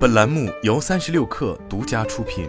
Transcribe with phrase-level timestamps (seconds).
[0.00, 2.48] 本栏目由三十六氪独家出品。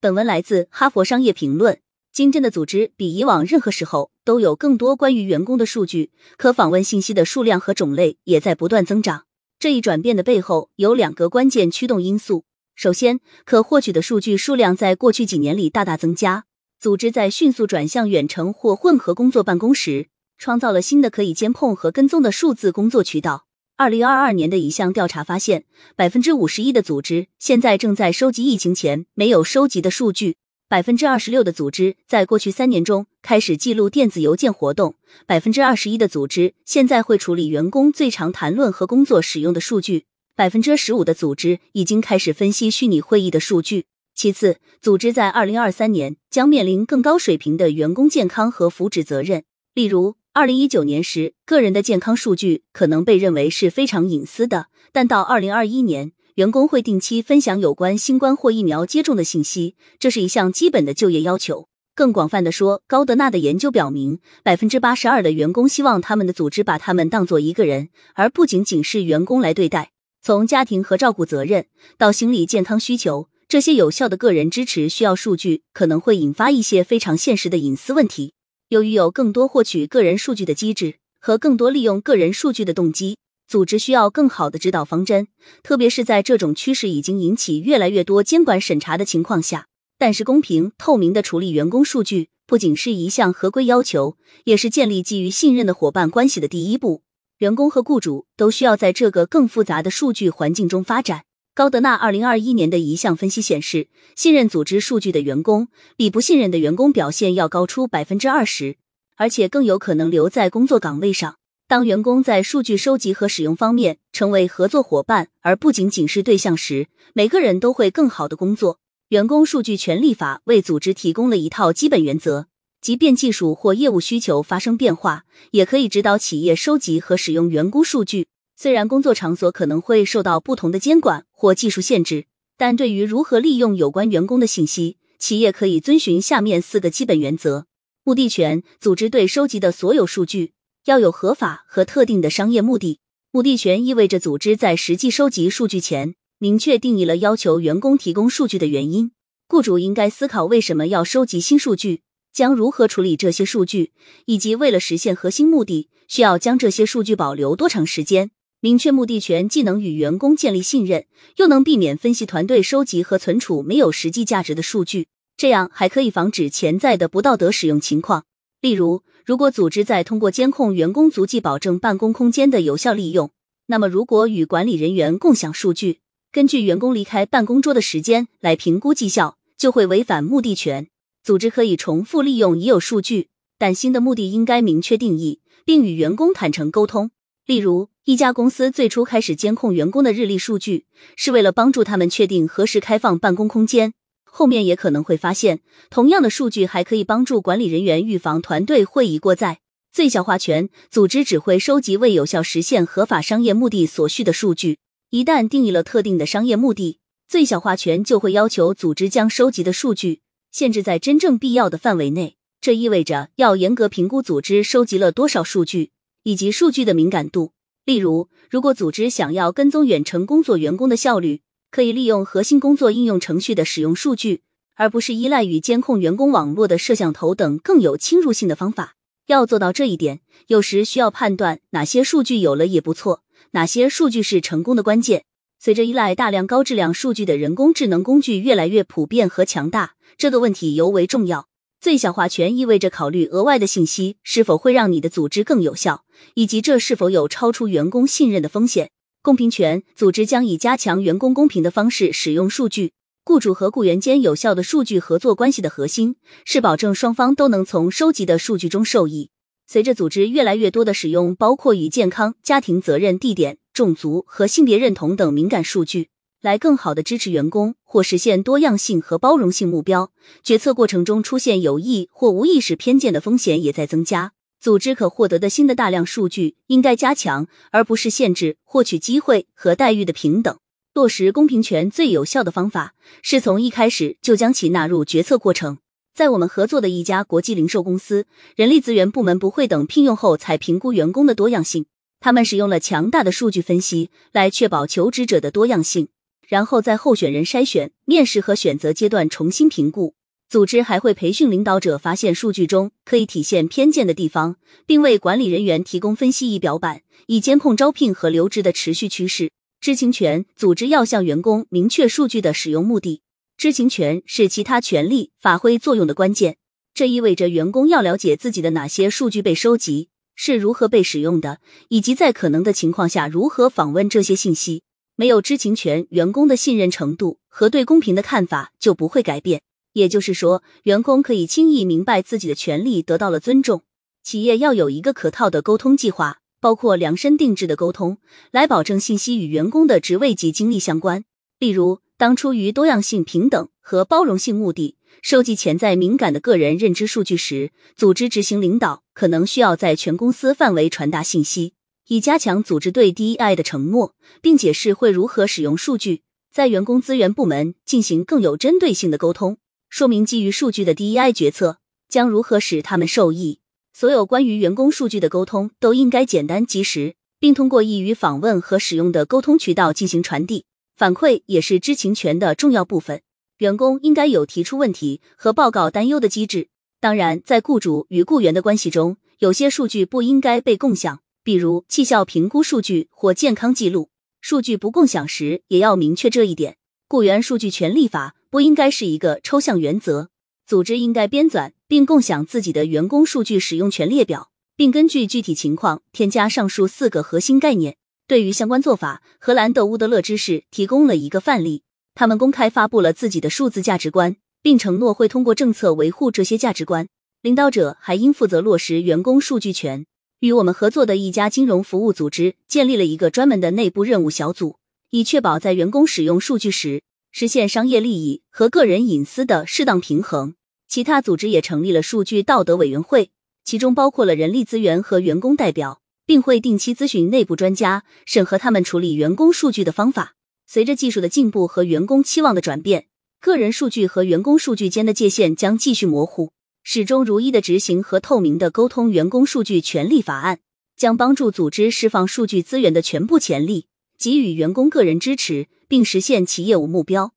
[0.00, 1.74] 本文来自《哈佛商业评论》。
[2.12, 9.26] 今天的组织比以往任何时候都有更多关于员工的数据，可访问信息的数量和种类也在不断增长。
[9.60, 12.44] 这一转变的背后有两个关键驱动因素：
[12.74, 16.46] 首先，可获取的数据数量在过去几年里大大增加，
[16.80, 20.08] 组织在迅速转向远程或混合工作办公时。
[20.38, 23.46] 创造了新的可以监控和跟踪的数字工作渠道。
[23.78, 25.64] 二零二二年的一项调查发现，
[25.94, 30.36] 百分之五十一的组织现在正在收集疫情前没有收集的数据。
[30.66, 34.94] 百分之二十六的组织在过去三年中开始记录电子邮件活动。
[35.26, 40.06] 百分之二十一的组织现在会处理员工最常谈论和工作使用的数据。
[40.34, 43.84] 百分之十五的组织已经开始分析虚拟会议的数据。
[44.14, 50.16] 其次，组织在二零二三年将面临更高水平的员工健康和福祉责任，例如。
[50.36, 61.68] 二零一九年时，个人的健康数据可能被认为是非常隐私的，但到二零二一年，员工会定期分享有关新冠或疫苗接种的信息，这是一项基本的就业要求。
[61.94, 69.92] 更广泛的说，高德纳的研究表明，百分之八十二的员工希望他们的组织把他们当做一个人，而不仅仅是员工来对待。
[70.20, 71.64] 从家庭和照顾责任
[71.96, 78.34] 到心理健康需求，这些有效的个人支持需要数据，可能会引发一些非常现实的隐私问题。
[78.68, 85.28] 由于有更多获取个人数据的机制和更多利用个人数据的动机，组织需要更好的指导方针，
[85.62, 89.68] 特别是在这种趋势已经引起越来越多监管审查的情况下。
[89.98, 97.02] 但是，公平透明的处理员工数据不仅是一项合规要求，也是建立基于信任的伙伴关系的第一步。
[97.38, 101.22] 员工和雇主都需要在这个更复杂的数据环境中发展。
[101.56, 108.76] 高德纳二零二一年的一项分析显示，信任组织数据的员工比不信任的员工表现要高出百分之二十，
[109.16, 111.36] 而且更有可能留在工作岗位上。
[111.66, 118.78] 当员工在数据收集和使用方面成为合作伙伴，而不仅仅是对象时，每个人都会更好的工作。
[119.08, 122.48] 员工数据权利法为组织提供了一套基本原则，
[122.82, 128.26] 即便技术或业务需求发生变化，也可以指导企业收集和使用员工数据。
[128.58, 132.24] 虽然工作场所可能会受到不同的监管或技术限制，
[132.56, 137.66] 但对于如何利用有关员工的信息，企业可以遵循下面四个基本原则：
[138.02, 140.54] 目的权，组织对收集的所有数据
[140.86, 143.00] 要有合法和特定的商业目的。
[143.30, 149.12] 目的权意味着组织在实际收集数据前，明确定义了要求员工提供数据的原因。
[149.46, 152.00] 雇主应该思考为什么要收集新数据，
[152.32, 153.92] 将如何处理这些数据，
[154.24, 158.30] 以及为了实现核心目的，需要将这些数据保留多长时间。
[158.60, 161.04] 明确目的权既能与员工建立信任，
[161.36, 168.24] 又能避免分析团队收集和存储没有实际价值的数据，这样还可以防止潜在的不道德使用情况。
[168.62, 173.30] 例如，如果组织在通过监控员工足迹保证办公空间的有效利用，
[173.66, 176.00] 那么如果与管理人员共享数据，
[176.32, 180.88] 根据员工离开办公桌的时间来评估绩效，就会违反目的权。
[181.22, 183.28] 组织可以重复利用已有数据，
[183.58, 187.10] 但新的目的应该明确定义，并与员工坦诚沟通。
[187.44, 190.86] 例如，一家公司最初开始监控员工的日历数据，
[191.16, 193.94] 是为了帮助他们确定何时开放办公空间。
[194.22, 195.58] 后面也可能会发现，
[195.90, 199.58] 同样的数据还可以帮助管理人员预防团队会议过载。
[199.92, 204.78] 最小化权，组织只会收集为有效实现合法商业目的所需的数据。
[205.10, 210.20] 一旦定义了特定的商业目的，最小化权就会要求组织将收集的数据
[210.52, 212.36] 限制在真正必要的范围内。
[212.60, 215.90] 这意味着要严格评估组织收集了多少数据。
[216.22, 217.52] 以及数据的敏感度。
[217.86, 224.42] 例如，如果组织想要跟踪远程工作员工的效率，可以利用核心工作应用程序的使用数据，
[224.74, 228.96] 而不是依赖于监控员工网络的摄像头等更有侵入性的方法。
[229.26, 235.24] 要做到这一点，有时需要判断哪些数据有了也不错，哪些数据是成功的关键。
[235.60, 241.46] 随着依赖大量高质量数据的人工智能工具越来越普遍和强大，这个问题尤为重要。
[241.80, 246.04] 最小化权意味着考虑额外的信息是否会让你的组织更有效，
[246.34, 248.90] 以及这是否有超出员工信任的风险。
[249.22, 252.92] 公平权，组织将以加强员工公平的方式使用数据。
[253.24, 256.14] 雇主和雇员间有效的数据合作关系的核心
[256.44, 259.30] 是保证双方都能从收集的数据中受益。
[259.66, 266.10] 随着组织越来越多的使用包括与健康、家庭责任、地点、种族和性别认同等敏感数据。
[266.46, 270.12] 来更好的支持员工或实现多样性和包容性目标，
[270.44, 274.30] 决策过程中出现有意或无意识偏见的风险也在增加。
[274.60, 280.56] 组织可获得的新的大量数据应该加强，而不是限制获取机会和待遇的平等。
[280.94, 285.78] 落实公平权最有效的方法是从一开始就将其纳入决策过程。
[286.14, 291.86] 在我们合作的一家国际零售公司，人力资源部门不会等聘用后才评估员工的多样性。
[292.20, 296.08] 他们使用了强大的数据分析来确保求职者的多样性，
[296.46, 300.14] 然后在候选人筛选、面试和选择阶段重新评估。
[300.48, 304.56] 组织还会培训领导者发现数据中可以体现偏见的地方，
[304.86, 309.50] 并为管理人员提供分析仪表板，以监控招聘和留职的持续趋势。
[309.80, 313.22] 知情权组织要向员工明确数据的使用目的，
[313.56, 316.56] 知情权是其他权利发挥作用的关键。
[316.94, 321.58] 这意味着员工要了解自己的哪些数据被收集，是如何被使用的，
[321.88, 324.84] 以及在可能的情况下如何访问这些信息。
[325.16, 329.62] 没有知情权，员工的信任程度和对公平的看法就不会改变。
[329.94, 333.82] 也就是说，员工可以轻易明白自己的权利得到了尊重。
[334.22, 338.18] 企业要有一个可靠的沟通计划，包括量身定制的沟通，
[338.50, 341.24] 来保证信息与员工的职位及经历相关。
[341.58, 351.72] 例如，当出于多样性、平等和包容性目的收集潜在敏感的个人认知数据时，组织执行领导可能需要在全公司范围传达信息，
[352.08, 356.22] 以加强组织对 DEI 的承诺，并解释会如何使用数据，
[356.52, 359.58] 在员工资源部门进行更有针对性的沟通。
[359.88, 363.60] 说明基于数据的 DEI 决策将如何使他们受益。
[363.92, 370.66] 所有关于员工数据的沟通都应该简单及时，并通过易于访问和使用的沟通渠道进行传递。
[370.96, 373.22] 反馈也是知情权的重要部分。
[373.58, 376.68] 员工应该有提出问题和报告担忧的机制。
[377.00, 384.10] 当然，在雇主与雇员的关系中，有些数据不应该被共享，比如绩效评估数据或健康记录。
[384.40, 386.76] 数据不共享时，也要明确这一点。
[387.06, 388.34] 雇员数据权利法。
[388.48, 390.30] 不应该是一个抽象原则。
[390.66, 397.98] 组织应该编纂并共享自己的员工数据使用权列表，并根据具体情况添加上述四个核心概念。
[398.26, 401.82] 对于相关做法，荷兰的乌德勒知识提供了一个范例。
[402.14, 407.06] 他们公开发布了自己的数字价值观，并承诺会通过政策维护这些价值观。
[407.42, 410.06] 领导者还应负责落实员工数据权。
[410.46, 414.76] 与我们合作的一家金融服务组织建立了一个专门的内部任务小组，
[415.10, 417.02] 以确保在员工使用数据时。
[417.32, 420.54] 实现商业利益和个人隐私的适当平衡。
[420.88, 423.30] 其他组织也成立了数据道德委员会，
[423.64, 430.36] 其中包括了人力资源和员工代表，并会定期咨询内部专家，审核他们处理员工数据的方法。
[430.66, 433.06] 随着技术的进步和员工期望的转变，
[433.40, 436.52] 个人数据和员工数据间的界限将继续模糊。
[436.88, 440.60] 始终如一的执行和透明的沟通员工数据权利法案，
[440.96, 445.66] 将帮助组织释放数据资源的全部潜力，给予员工个人支持。
[445.88, 447.32] 并实现其业务目标。